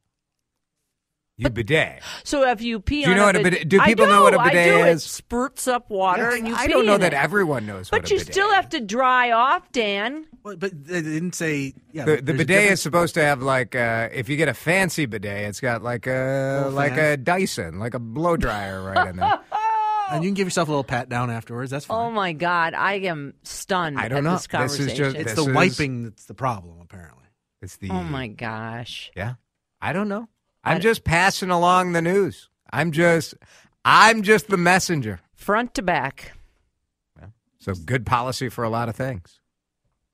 You 1.37 1.49
bidet. 1.49 2.01
So 2.23 2.49
if 2.49 2.61
you 2.61 2.79
pee 2.79 3.03
Do 3.03 3.09
you 3.09 3.15
on 3.15 3.17
know 3.17 3.23
a 3.23 3.25
what 3.27 3.35
a 3.35 3.43
bid- 3.43 3.51
bidet- 3.51 3.67
do 3.69 3.79
I 3.81 3.85
people 3.87 4.07
know 4.07 4.23
what 4.23 4.33
a 4.35 4.39
I 4.39 4.49
bidet 4.51 4.65
do. 4.73 4.85
It 4.85 4.89
is? 4.93 5.03
spurts 5.03 5.67
up 5.67 5.89
water 5.89 6.29
and 6.29 6.47
you 6.47 6.55
I 6.55 6.65
pee 6.65 6.71
don't 6.71 6.85
know 6.85 6.95
in 6.95 7.01
that 7.01 7.11
it. 7.13 7.17
everyone 7.17 7.65
knows 7.65 7.91
what 7.91 8.03
But 8.03 8.09
a 8.09 8.13
you 8.13 8.19
bidet 8.21 8.33
still 8.33 8.47
is. 8.49 8.53
have 8.55 8.69
to 8.69 8.79
dry 8.79 9.31
off, 9.31 9.69
Dan. 9.73 10.25
Well, 10.43 10.55
but 10.55 10.71
they 10.85 11.01
didn't 11.01 11.35
say. 11.35 11.73
Yeah, 11.91 12.05
The, 12.05 12.21
the 12.21 12.33
bidet 12.33 12.71
is 12.71 12.81
supposed 12.81 13.15
to 13.15 13.21
have 13.23 13.41
like 13.41 13.75
uh, 13.75 14.07
if 14.13 14.29
you 14.29 14.37
get 14.37 14.47
a 14.47 14.53
fancy 14.53 15.05
bidet, 15.07 15.49
it's 15.49 15.59
got 15.59 15.83
like 15.83 16.07
a 16.07 16.59
Little 16.63 16.71
like 16.71 16.95
fan. 16.95 17.11
a 17.13 17.17
Dyson, 17.17 17.79
like 17.79 17.95
a 17.95 17.99
blow 17.99 18.37
dryer 18.37 18.81
right 18.81 19.09
in 19.09 19.17
there. 19.17 19.39
and 20.11 20.23
you 20.23 20.29
can 20.29 20.35
give 20.35 20.47
yourself 20.47 20.69
a 20.69 20.71
little 20.71 20.83
pat 20.85 21.09
down 21.09 21.29
afterwards. 21.29 21.69
That's 21.69 21.83
fine. 21.83 21.97
Oh 21.97 22.11
my 22.11 22.31
God, 22.31 22.73
I 22.73 22.93
am 22.99 23.33
stunned 23.43 23.99
I 23.99 24.07
don't 24.07 24.19
at 24.19 24.23
know. 24.23 24.31
this 24.37 24.47
This 24.47 24.79
is 24.79 24.93
just- 24.93 25.15
it's 25.17 25.33
this 25.33 25.43
the 25.43 25.49
is- 25.51 25.55
wiping 25.55 26.03
that's 26.05 26.25
the 26.25 26.33
problem, 26.33 26.77
apparently. 26.81 27.25
It's 27.61 27.75
the 27.75 27.89
oh 27.89 28.03
my 28.03 28.27
gosh. 28.27 29.11
yeah. 29.17 29.33
I 29.81 29.91
don't 29.91 30.07
know. 30.07 30.29
I'm 30.65 30.81
just 30.81 31.03
passing 31.03 31.51
along 31.51 31.93
the 31.93 32.01
news. 32.01 32.49
I'm 32.73 32.91
just 32.91 33.35
I'm 33.83 34.23
just 34.23 34.47
the 34.47 34.57
messenger. 34.57 35.19
Front 35.35 35.73
to 35.75 35.81
back. 35.81 36.33
So 37.59 37.73
good 37.73 38.05
policy 38.05 38.49
for 38.49 38.63
a 38.63 38.69
lot 38.69 38.89
of 38.89 38.95
things. 38.95 39.39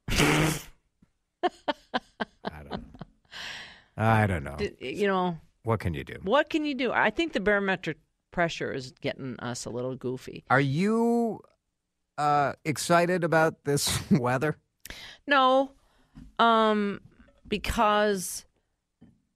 I 0.09 0.53
don't 2.69 2.71
know. 2.71 2.79
I 3.97 4.27
don't 4.27 4.43
know. 4.43 4.55
D- 4.57 4.71
You 4.79 5.07
know, 5.07 5.37
What 5.63 5.79
can 5.79 5.93
you 5.93 6.03
do? 6.03 6.15
what 6.23 6.49
can 6.49 6.65
you 6.65 6.75
do? 6.75 6.91
I 6.91 7.09
think 7.09 7.33
the 7.33 7.39
barometric 7.39 7.97
pressure 8.31 8.71
is 8.71 8.91
getting 9.01 9.39
us 9.39 9.65
a 9.65 9.69
little 9.69 9.95
goofy. 9.95 10.43
Are 10.49 10.61
you 10.61 11.41
uh, 12.17 12.53
excited 12.65 13.23
about 13.23 13.63
this 13.65 13.99
weather? 14.11 14.57
No, 15.27 15.71
um, 16.39 17.01
because 17.47 18.45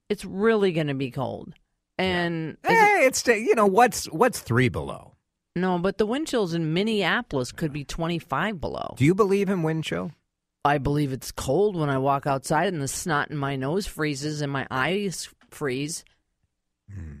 it's 0.08 0.24
really 0.24 0.72
going 0.72 0.86
to 0.88 0.94
be 0.94 1.10
cold. 1.10 1.52
And 1.98 2.56
it- 2.64 2.70
Hey, 2.70 3.06
it's 3.06 3.26
you 3.26 3.54
know 3.54 3.66
what's 3.66 4.06
what's 4.06 4.38
three 4.40 4.68
below. 4.68 5.14
no, 5.54 5.78
but 5.78 5.98
the 5.98 6.06
wind 6.06 6.26
chills 6.26 6.52
in 6.54 6.74
Minneapolis 6.74 7.52
could 7.52 7.72
be 7.72 7.84
25 7.84 8.60
below. 8.60 8.94
Do 8.98 9.04
you 9.04 9.14
believe 9.14 9.48
in 9.48 9.62
wind 9.62 9.84
chill? 9.84 10.12
I 10.64 10.78
believe 10.78 11.12
it's 11.12 11.30
cold 11.32 11.76
when 11.76 11.88
I 11.88 11.98
walk 11.98 12.26
outside 12.26 12.72
and 12.72 12.82
the 12.82 12.88
snot 12.88 13.30
in 13.30 13.36
my 13.36 13.54
nose 13.56 13.86
freezes 13.86 14.40
and 14.40 14.52
my 14.52 14.66
eyes 14.70 15.28
freeze. 15.50 16.04
Hmm. 16.92 17.20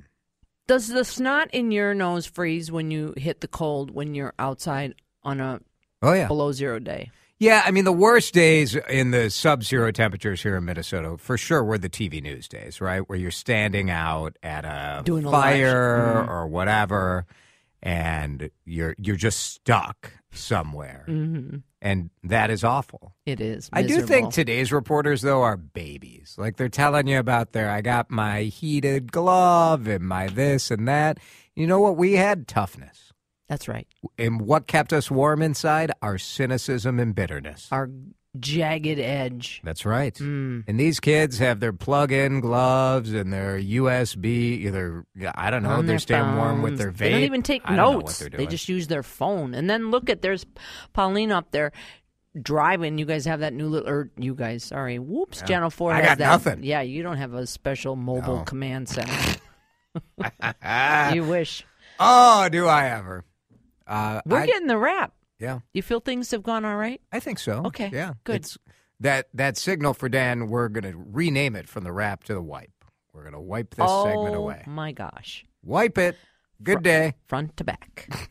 Does 0.66 0.88
the 0.88 1.04
snot 1.04 1.48
in 1.54 1.70
your 1.70 1.94
nose 1.94 2.26
freeze 2.26 2.72
when 2.72 2.90
you 2.90 3.14
hit 3.16 3.40
the 3.40 3.48
cold 3.48 3.90
when 3.92 4.14
you're 4.14 4.34
outside 4.38 4.94
on 5.22 5.40
a 5.40 5.60
Oh 6.02 6.12
yeah. 6.12 6.26
below 6.26 6.50
zero 6.52 6.78
day? 6.80 7.10
Yeah, 7.38 7.62
I 7.66 7.70
mean 7.70 7.84
the 7.84 7.92
worst 7.92 8.32
days 8.32 8.74
in 8.74 9.10
the 9.10 9.28
sub-zero 9.30 9.90
temperatures 9.90 10.42
here 10.42 10.56
in 10.56 10.64
Minnesota 10.64 11.16
for 11.18 11.36
sure 11.36 11.62
were 11.62 11.76
the 11.78 11.90
TV 11.90 12.22
news 12.22 12.48
days, 12.48 12.80
right? 12.80 13.06
Where 13.06 13.18
you're 13.18 13.30
standing 13.30 13.90
out 13.90 14.36
at 14.42 14.64
a 14.64 15.02
Doing 15.04 15.26
a 15.26 15.30
fire 15.30 16.24
Mhm. 16.26 16.28
or 16.30 16.46
whatever 16.46 17.26
and 17.82 18.50
you're 18.64 18.94
you're 18.98 19.16
just 19.16 19.40
stuck 19.54 20.12
somewhere. 20.32 21.02
hmm 21.06 21.56
And 21.82 22.08
that 22.24 22.50
is 22.50 22.64
awful. 22.64 23.12
It 23.26 23.40
is. 23.40 23.68
I 23.72 23.82
do 23.82 24.00
think 24.00 24.32
today's 24.32 24.72
reporters 24.72 25.20
though 25.20 25.42
are 25.42 25.58
babies. 25.58 26.36
Like 26.38 26.56
they're 26.56 26.68
telling 26.70 27.06
you 27.06 27.18
about 27.18 27.52
their 27.52 27.70
I 27.70 27.82
got 27.82 28.10
my 28.10 28.44
heated 28.44 29.12
glove 29.12 29.86
and 29.86 30.04
my 30.08 30.28
this 30.28 30.70
and 30.70 30.88
that. 30.88 31.18
You 31.54 31.66
know 31.66 31.80
what? 31.80 31.96
We 31.98 32.14
had 32.14 32.48
toughness. 32.48 33.12
That's 33.48 33.68
right. 33.68 33.86
And 34.18 34.40
what 34.40 34.66
kept 34.66 34.92
us 34.92 35.10
warm 35.10 35.40
inside? 35.42 35.92
Our 36.02 36.18
cynicism 36.18 36.98
and 36.98 37.14
bitterness. 37.14 37.68
Our 37.70 37.90
jagged 38.38 38.98
edge. 38.98 39.60
That's 39.64 39.86
right. 39.86 40.14
Mm. 40.14 40.64
And 40.66 40.78
these 40.80 41.00
kids 41.00 41.38
have 41.38 41.60
their 41.60 41.72
plug-in 41.72 42.40
gloves 42.40 43.12
and 43.12 43.32
their 43.32 43.58
USB. 43.58 44.26
Either 44.66 45.06
I 45.34 45.50
don't 45.50 45.62
know, 45.62 45.76
they're 45.76 45.82
their 45.86 45.98
staying 46.00 46.36
warm 46.36 46.60
with 46.62 46.76
their 46.76 46.90
vape. 46.92 46.98
They 46.98 47.10
don't 47.12 47.22
even 47.22 47.42
take 47.42 47.62
I 47.64 47.76
don't 47.76 47.76
know 47.76 47.90
what 47.98 48.06
notes. 48.06 48.28
They 48.36 48.46
just 48.46 48.68
use 48.68 48.88
their 48.88 49.02
phone. 49.02 49.54
And 49.54 49.70
then 49.70 49.90
look 49.90 50.10
at 50.10 50.22
there's 50.22 50.44
Pauline 50.92 51.30
up 51.32 51.50
there 51.52 51.72
driving. 52.42 52.98
You 52.98 53.06
guys 53.06 53.24
have 53.24 53.40
that 53.40 53.54
new 53.54 53.68
little, 53.68 53.88
or 53.88 54.10
you 54.18 54.34
guys, 54.34 54.64
sorry, 54.64 54.98
whoops, 54.98 55.40
Channel 55.42 55.70
Four 55.70 55.92
I 55.92 56.00
has 56.00 56.06
got 56.08 56.18
that. 56.18 56.26
nothing. 56.26 56.62
Yeah, 56.64 56.82
you 56.82 57.02
don't 57.02 57.16
have 57.16 57.32
a 57.32 57.46
special 57.46 57.96
mobile 57.96 58.38
No. 58.38 58.42
command 58.44 58.88
center. 58.88 59.38
You 61.14 61.24
wish. 61.24 61.64
oh, 61.98 62.48
do 62.50 62.66
I 62.66 62.88
ever? 62.90 63.24
Uh, 63.86 64.20
We're 64.26 64.38
I, 64.40 64.46
getting 64.46 64.66
the 64.66 64.78
wrap. 64.78 65.12
yeah, 65.38 65.60
You 65.72 65.82
feel 65.82 66.00
things 66.00 66.30
have 66.32 66.42
gone 66.42 66.64
all 66.64 66.76
right? 66.76 67.00
I 67.12 67.20
think 67.20 67.38
so. 67.38 67.62
Okay, 67.66 67.90
yeah, 67.92 68.14
good. 68.24 68.36
It's 68.36 68.58
that 69.00 69.28
that 69.34 69.56
signal 69.56 69.94
for 69.94 70.08
Dan. 70.08 70.48
We're 70.48 70.68
going 70.68 70.90
to 70.90 70.96
rename 70.96 71.54
it 71.56 71.68
from 71.68 71.84
the 71.84 71.92
wrap 71.92 72.24
to 72.24 72.34
the 72.34 72.42
wipe. 72.42 72.70
We're 73.12 73.22
going 73.22 73.34
to 73.34 73.40
wipe 73.40 73.74
this 73.74 73.86
oh 73.88 74.04
segment 74.04 74.34
away. 74.34 74.62
my 74.66 74.92
gosh, 74.92 75.44
Wipe 75.62 75.98
it. 75.98 76.16
Good 76.62 76.82
day. 76.82 77.14
front 77.26 77.56
to 77.58 77.64
back. 77.64 78.08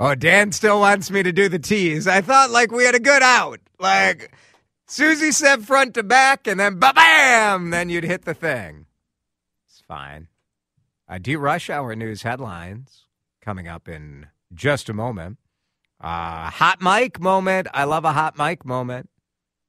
Oh, 0.00 0.14
Dan 0.16 0.50
still 0.50 0.80
wants 0.80 1.08
me 1.10 1.22
to 1.22 1.30
do 1.32 1.48
the 1.48 1.58
tease. 1.58 2.08
I 2.08 2.20
thought 2.20 2.50
like 2.50 2.72
we 2.72 2.84
had 2.84 2.96
a 2.96 3.00
good 3.00 3.22
out. 3.22 3.60
Like 3.78 4.34
Susie 4.88 5.30
said 5.30 5.64
front 5.64 5.94
to 5.94 6.02
back 6.02 6.46
and 6.48 6.58
then 6.58 6.78
ba 6.80 6.92
bam, 6.94 7.70
then 7.70 7.88
you'd 7.88 8.04
hit 8.04 8.24
the 8.24 8.34
thing. 8.34 8.86
It's 9.68 9.80
fine. 9.86 10.26
Uh, 11.08 11.18
DeRush-Hour 11.18 11.94
News 11.96 12.22
headlines 12.22 13.04
coming 13.42 13.68
up 13.68 13.88
in 13.88 14.26
just 14.52 14.88
a 14.88 14.94
moment. 14.94 15.38
Uh, 16.00 16.50
hot 16.50 16.80
mic 16.80 17.20
moment. 17.20 17.68
I 17.74 17.84
love 17.84 18.04
a 18.04 18.12
hot 18.12 18.38
mic 18.38 18.64
moment. 18.64 19.10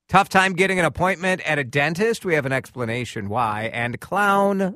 Tough 0.07 0.29
time 0.29 0.53
getting 0.53 0.79
an 0.79 0.85
appointment 0.85 1.41
at 1.49 1.57
a 1.57 1.63
dentist. 1.63 2.25
We 2.25 2.35
have 2.35 2.45
an 2.45 2.51
explanation 2.51 3.27
why. 3.27 3.69
And 3.73 3.99
clown 3.99 4.75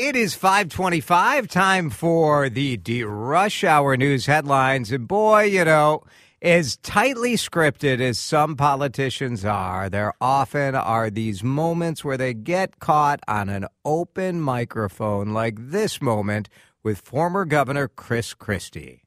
It 0.00 0.14
is 0.14 0.36
525, 0.36 1.48
time 1.48 1.90
for 1.90 2.48
the 2.48 2.76
DeRush-Hour 2.76 3.96
news 3.96 4.26
headlines. 4.26 4.92
And 4.92 5.08
boy, 5.08 5.42
you 5.46 5.64
know, 5.64 6.04
as 6.40 6.76
tightly 6.76 7.34
scripted 7.34 8.00
as 8.00 8.16
some 8.16 8.54
politicians 8.54 9.44
are, 9.44 9.90
there 9.90 10.12
often 10.20 10.76
are 10.76 11.10
these 11.10 11.42
moments 11.42 12.04
where 12.04 12.16
they 12.16 12.32
get 12.32 12.78
caught 12.78 13.18
on 13.26 13.48
an 13.48 13.66
open 13.84 14.40
microphone, 14.40 15.34
like 15.34 15.56
this 15.58 16.00
moment 16.00 16.48
with 16.84 17.00
former 17.00 17.44
Governor 17.44 17.88
Chris 17.88 18.34
Christie. 18.34 19.02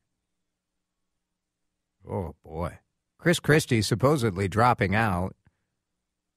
Oh, 2.05 2.35
boy. 2.43 2.79
Chris 3.17 3.39
Christie 3.39 3.81
supposedly 3.81 4.49
dropping 4.49 4.93
out 4.93 5.37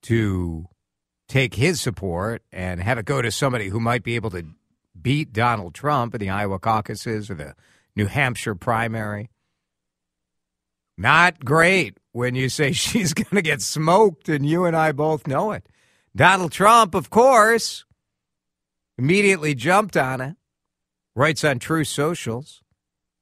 to 0.03 0.69
take 1.29 1.55
his 1.55 1.81
support 1.81 2.43
and 2.53 2.81
have 2.81 2.99
it 2.99 3.07
go 3.07 3.23
to 3.23 3.31
somebody 3.31 3.69
who 3.69 3.81
might 3.81 4.03
be 4.03 4.17
able 4.17 4.31
to 4.31 4.45
beat 5.01 5.33
Donald 5.33 5.75
Trump 5.75 6.15
in 6.15 6.21
the 6.21 6.31
Iowa 6.31 6.59
caucuses 6.59 7.31
or 7.31 7.35
the 7.35 7.55
New 7.97 8.07
Hampshire 8.07 8.55
primary. 8.55 9.31
Not 10.97 11.45
great 11.45 11.99
when 12.13 12.35
you 12.35 12.49
say 12.49 12.73
she's 12.73 13.15
going 13.15 13.35
to 13.35 13.43
get 13.43 13.63
smoked, 13.63 14.29
and 14.29 14.47
you 14.47 14.65
and 14.65 14.77
I 14.77 14.93
both 14.93 15.27
know 15.27 15.53
it. 15.53 15.67
Donald 16.17 16.53
Trump, 16.53 16.95
of 16.95 17.11
course, 17.11 17.85
immediately 18.97 19.55
jumped 19.55 19.97
on 19.97 20.21
it, 20.21 20.37
writes 21.17 21.43
on 21.43 21.59
Truth 21.59 21.89
Socials, 21.89 22.63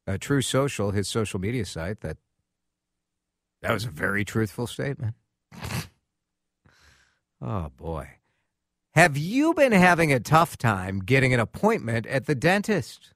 uh, 0.06 0.18
Truth 0.20 0.44
Social, 0.44 0.90
his 0.90 1.08
social 1.08 1.40
media 1.40 1.64
site, 1.64 2.00
that 2.00 2.18
that 3.62 3.72
was 3.72 3.84
a 3.84 3.90
very 3.90 4.24
truthful 4.24 4.66
statement. 4.66 5.14
Oh, 7.44 7.70
boy. 7.76 8.08
Have 8.94 9.16
you 9.16 9.52
been 9.54 9.72
having 9.72 10.12
a 10.12 10.20
tough 10.20 10.56
time 10.56 11.00
getting 11.00 11.34
an 11.34 11.40
appointment 11.40 12.06
at 12.06 12.26
the 12.26 12.34
dentist? 12.36 13.14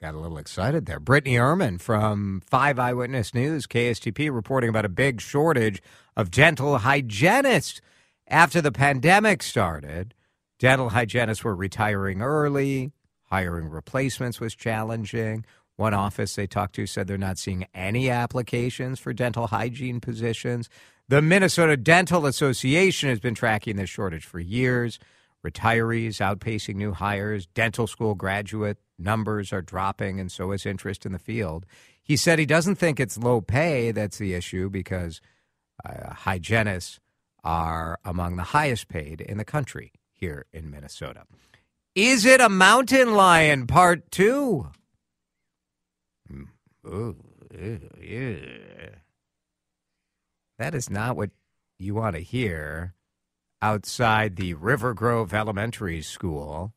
Got 0.00 0.14
a 0.14 0.18
little 0.18 0.38
excited 0.38 0.86
there. 0.86 0.98
Brittany 0.98 1.34
Ehrman 1.34 1.78
from 1.78 2.40
5 2.46 2.78
Eyewitness 2.78 3.34
News, 3.34 3.66
KSTP, 3.66 4.32
reporting 4.32 4.70
about 4.70 4.86
a 4.86 4.88
big 4.88 5.20
shortage 5.20 5.82
of 6.16 6.30
dental 6.30 6.78
hygienists. 6.78 7.82
After 8.26 8.62
the 8.62 8.72
pandemic 8.72 9.42
started, 9.42 10.14
dental 10.58 10.90
hygienists 10.90 11.44
were 11.44 11.54
retiring 11.54 12.22
early, 12.22 12.92
hiring 13.24 13.68
replacements 13.68 14.40
was 14.40 14.54
challenging. 14.54 15.44
One 15.76 15.92
office 15.92 16.34
they 16.34 16.46
talked 16.46 16.76
to 16.76 16.86
said 16.86 17.06
they're 17.06 17.18
not 17.18 17.38
seeing 17.38 17.66
any 17.74 18.08
applications 18.08 19.00
for 19.00 19.12
dental 19.12 19.48
hygiene 19.48 20.00
positions. 20.00 20.70
The 21.10 21.20
Minnesota 21.20 21.76
Dental 21.76 22.24
Association 22.24 23.08
has 23.08 23.18
been 23.18 23.34
tracking 23.34 23.74
this 23.74 23.90
shortage 23.90 24.24
for 24.24 24.38
years. 24.38 25.00
Retirees 25.44 26.20
outpacing 26.20 26.76
new 26.76 26.92
hires, 26.92 27.46
dental 27.46 27.88
school 27.88 28.14
graduate 28.14 28.78
numbers 28.96 29.52
are 29.52 29.60
dropping, 29.60 30.20
and 30.20 30.30
so 30.30 30.52
is 30.52 30.64
interest 30.64 31.04
in 31.04 31.10
the 31.10 31.18
field. 31.18 31.66
He 32.00 32.16
said 32.16 32.38
he 32.38 32.46
doesn't 32.46 32.76
think 32.76 33.00
it's 33.00 33.18
low 33.18 33.40
pay 33.40 33.90
that's 33.90 34.18
the 34.18 34.34
issue 34.34 34.70
because 34.70 35.20
uh, 35.84 36.14
hygienists 36.14 37.00
are 37.42 37.98
among 38.04 38.36
the 38.36 38.44
highest 38.44 38.86
paid 38.86 39.20
in 39.20 39.36
the 39.36 39.44
country 39.44 39.90
here 40.12 40.46
in 40.52 40.70
Minnesota. 40.70 41.24
Is 41.96 42.24
it 42.24 42.40
a 42.40 42.48
mountain 42.48 43.14
lion 43.14 43.66
part 43.66 44.12
two? 44.12 44.68
Mm, 46.32 46.46
ooh, 46.86 47.16
ew, 47.52 47.80
ew. 48.00 48.59
That 50.60 50.74
is 50.74 50.90
not 50.90 51.16
what 51.16 51.30
you 51.78 51.94
want 51.94 52.16
to 52.16 52.22
hear 52.22 52.92
outside 53.62 54.36
the 54.36 54.52
River 54.52 54.92
Grove 54.92 55.32
Elementary 55.32 56.02
School, 56.02 56.74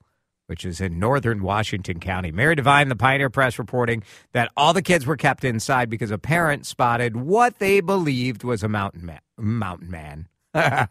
which 0.47 0.63
is 0.63 0.79
in 0.79 0.99
northern 0.99 1.43
Washington 1.43 1.99
County. 1.99 2.31
Mary 2.31 2.55
Divine, 2.55 2.87
the 2.87 2.95
Pioneer 2.95 3.29
Press, 3.29 3.59
reporting 3.59 4.01
that 4.31 4.49
all 4.55 4.71
the 4.71 4.81
kids 4.81 5.05
were 5.05 5.17
kept 5.17 5.43
inside 5.43 5.89
because 5.89 6.11
a 6.11 6.17
parent 6.17 6.65
spotted 6.65 7.17
what 7.17 7.59
they 7.59 7.81
believed 7.81 8.45
was 8.45 8.63
a 8.63 8.69
mountain 8.69 9.05
man. 9.05 9.19
Mountain 9.37 9.91
man. 9.91 10.29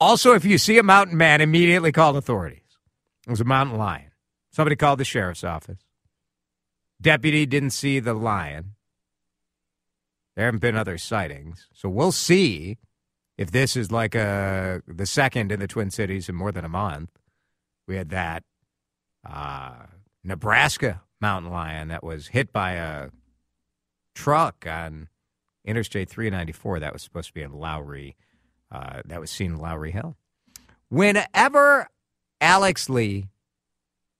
also, 0.00 0.32
if 0.32 0.44
you 0.44 0.58
see 0.58 0.78
a 0.78 0.82
mountain 0.82 1.16
man, 1.16 1.40
immediately 1.40 1.92
call 1.92 2.16
authorities. 2.16 2.78
It 3.28 3.30
was 3.30 3.40
a 3.40 3.44
mountain 3.44 3.78
lion. 3.78 4.10
Somebody 4.50 4.74
called 4.74 4.98
the 4.98 5.04
sheriff's 5.04 5.44
office. 5.44 5.78
Deputy 7.00 7.46
didn't 7.46 7.70
see 7.70 8.00
the 8.00 8.14
lion. 8.14 8.75
There 10.36 10.44
haven't 10.44 10.60
been 10.60 10.76
other 10.76 10.98
sightings, 10.98 11.66
so 11.72 11.88
we'll 11.88 12.12
see 12.12 12.76
if 13.38 13.50
this 13.50 13.76
is 13.76 13.90
like 13.90 14.14
a 14.14 14.82
the 14.86 15.06
second 15.06 15.50
in 15.50 15.60
the 15.60 15.66
Twin 15.66 15.90
Cities 15.90 16.28
in 16.28 16.34
more 16.34 16.52
than 16.52 16.64
a 16.64 16.68
month. 16.68 17.10
We 17.88 17.96
had 17.96 18.10
that 18.10 18.42
uh, 19.28 19.86
Nebraska 20.22 21.02
mountain 21.20 21.50
lion 21.50 21.88
that 21.88 22.04
was 22.04 22.28
hit 22.28 22.52
by 22.52 22.72
a 22.72 23.08
truck 24.14 24.66
on 24.68 25.08
Interstate 25.64 26.08
394. 26.08 26.80
That 26.80 26.92
was 26.92 27.02
supposed 27.02 27.28
to 27.28 27.34
be 27.34 27.42
in 27.42 27.52
Lowry. 27.52 28.16
Uh, 28.70 29.02
that 29.04 29.20
was 29.20 29.30
seen 29.30 29.52
in 29.52 29.58
Lowry 29.58 29.92
Hill. 29.92 30.16
Whenever 30.88 31.88
Alex 32.40 32.88
Lee 32.88 33.28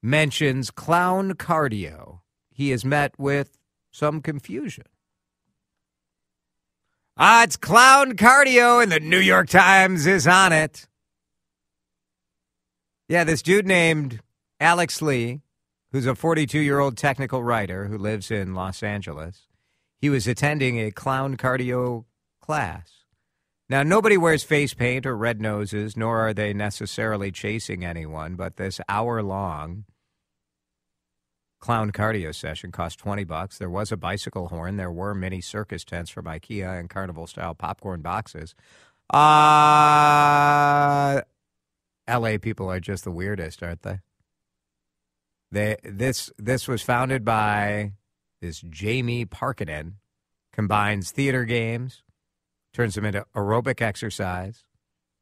mentions 0.02 0.70
clown 0.70 1.35
cardio, 1.35 2.20
he 2.50 2.73
is 2.73 2.85
met 2.85 3.18
with 3.18 3.58
some 3.90 4.20
confusion. 4.20 4.85
Ah, 7.18 7.44
it's 7.44 7.56
clown 7.56 8.12
cardio, 8.12 8.82
and 8.82 8.92
the 8.92 9.00
New 9.00 9.18
York 9.18 9.49
Times 9.49 10.06
is 10.06 10.26
on 10.26 10.52
it. 10.52 10.87
Yeah, 13.08 13.25
this 13.25 13.40
dude 13.40 13.66
named 13.66 14.20
Alex 14.61 15.00
Lee, 15.00 15.40
who's 15.92 16.04
a 16.04 16.14
42 16.14 16.58
year 16.58 16.78
old 16.78 16.99
technical 16.99 17.42
writer 17.42 17.87
who 17.87 17.96
lives 17.96 18.30
in 18.30 18.54
Los 18.54 18.82
Angeles, 18.82 19.46
he 19.99 20.11
was 20.11 20.26
attending 20.26 20.78
a 20.78 20.90
clown 20.90 21.38
cardio 21.38 22.04
class. 22.42 23.04
Now, 23.70 23.82
nobody 23.82 24.18
wears 24.18 24.44
face 24.44 24.75
paint 24.75 25.06
or 25.06 25.16
red 25.16 25.40
noses, 25.40 25.96
nor 25.96 26.18
are 26.20 26.35
they 26.35 26.52
necessarily 26.52 27.32
chasing 27.32 27.82
anyone, 27.82 28.37
but 28.37 28.56
this 28.56 28.78
hour 28.90 29.23
long 29.23 29.85
clown 31.60 31.90
cardio 31.92 32.34
session 32.34 32.70
cost 32.72 32.98
20 32.98 33.25
bucks. 33.25 33.58
There 33.58 33.70
was 33.70 33.92
a 33.92 33.96
bicycle 33.96 34.48
horn. 34.48 34.76
There 34.76 34.90
were 34.90 35.14
mini 35.14 35.40
circus 35.40 35.84
tents 35.84 36.10
from 36.10 36.26
IKEA 36.26 36.78
and 36.78 36.90
carnival 36.90 37.26
style 37.26 37.54
popcorn 37.54 38.02
boxes. 38.02 38.54
Uh, 39.10 39.20
LA 42.08 42.38
people 42.38 42.70
are 42.70 42.80
just 42.80 43.04
the 43.04 43.10
weirdest, 43.10 43.62
aren't 43.62 43.82
they? 43.82 44.00
They 45.52 45.76
this 45.84 46.30
this 46.38 46.66
was 46.66 46.82
founded 46.82 47.25
by 47.25 47.92
this 48.40 48.60
Jamie 48.60 49.25
Parkinen 49.25 49.94
combines 50.52 51.12
theater 51.12 51.44
games, 51.44 52.02
turns 52.75 52.94
them 52.94 53.04
into 53.04 53.25
aerobic 53.34 53.80
exercise 53.80 54.64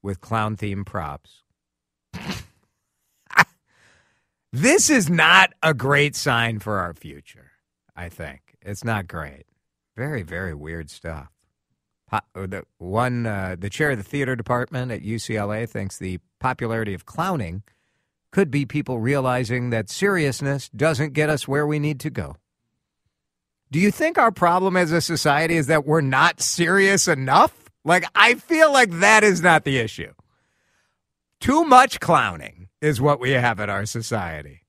with 0.03 0.21
clown 0.21 0.57
themed 0.57 0.87
props. 0.87 1.44
This 4.55 4.89
is 4.89 5.11
not 5.11 5.53
a 5.65 5.75
great 5.75 6.15
sign 6.15 6.61
for 6.61 6.79
our 6.79 6.95
future, 6.95 7.51
I 7.97 8.09
think. 8.09 8.57
It's 8.63 8.85
not 8.85 9.09
great. 9.09 9.47
Very, 9.97 10.23
very 10.23 10.55
weird 10.55 10.91
stuff. 10.91 11.29
Uh, 12.13 12.21
the 12.35 12.63
one, 12.79 13.27
uh, 13.27 13.57
the 13.59 13.69
chair 13.69 13.91
of 13.91 13.99
the 13.99 14.05
theater 14.05 14.37
department 14.37 14.93
at 14.93 15.03
UCLA 15.03 15.69
thinks 15.69 15.99
the 15.99 16.21
popularity 16.39 16.95
of 16.95 17.05
clowning 17.05 17.65
could 18.31 18.49
be 18.49 18.65
people 18.65 19.01
realizing 19.01 19.71
that 19.71 19.91
seriousness 19.91 20.69
doesn't 20.69 21.15
get 21.15 21.29
us 21.29 21.49
where 21.49 21.67
we 21.67 21.81
need 21.81 21.99
to 22.01 22.11
go. 22.11 22.37
Do 23.73 23.81
you 23.81 23.91
think 23.91 24.19
our 24.19 24.31
problem 24.31 24.77
as 24.77 24.93
a 24.93 25.01
society 25.01 25.57
is 25.57 25.67
that 25.67 25.85
we're 25.85 26.01
not 26.01 26.41
serious 26.41 27.09
enough? 27.09 27.71
Like, 27.85 28.05
I 28.15 28.35
feel 28.35 28.73
like 28.73 29.01
that 29.01 29.25
is 29.25 29.43
not 29.43 29.65
the 29.65 29.79
issue. 29.79 30.13
Too 31.41 31.65
much 31.65 31.99
clowning 31.99 32.64
is 32.85 33.01
what 33.01 33.19
we 33.19 33.31
have 33.31 33.59
in 33.59 33.71
our 33.71 33.87
society. 33.87 34.61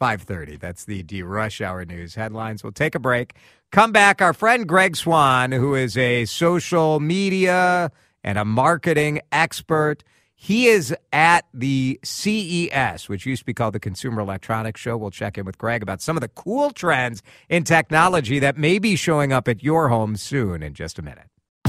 5:30. 0.00 0.56
That's 0.56 0.84
the 0.84 1.02
DeRush-Hour 1.02 1.84
news 1.84 2.14
headlines. 2.14 2.62
We'll 2.62 2.72
take 2.72 2.94
a 2.94 3.00
break. 3.00 3.34
Come 3.72 3.90
back. 3.90 4.22
Our 4.22 4.32
friend 4.32 4.66
Greg 4.66 4.96
Swan, 4.96 5.50
who 5.50 5.74
is 5.74 5.96
a 5.96 6.24
social 6.26 7.00
media 7.00 7.90
and 8.22 8.38
a 8.38 8.44
marketing 8.44 9.20
expert, 9.32 10.04
he 10.36 10.68
is 10.68 10.94
at 11.12 11.46
the 11.52 11.98
CES, 12.04 13.08
which 13.08 13.26
used 13.26 13.40
to 13.40 13.46
be 13.46 13.54
called 13.54 13.74
the 13.74 13.80
Consumer 13.80 14.20
Electronics 14.20 14.80
Show. 14.80 14.96
We'll 14.96 15.10
check 15.10 15.36
in 15.36 15.44
with 15.44 15.58
Greg 15.58 15.82
about 15.82 16.00
some 16.00 16.16
of 16.16 16.20
the 16.20 16.28
cool 16.28 16.70
trends 16.70 17.24
in 17.48 17.64
technology 17.64 18.38
that 18.38 18.56
may 18.56 18.78
be 18.78 18.94
showing 18.94 19.32
up 19.32 19.48
at 19.48 19.64
your 19.64 19.88
home 19.88 20.16
soon 20.16 20.62
in 20.62 20.74
just 20.74 20.96
a 20.96 21.02
minute. 21.02 21.28